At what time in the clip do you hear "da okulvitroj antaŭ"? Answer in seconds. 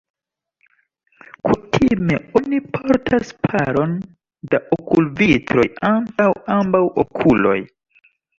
4.55-6.29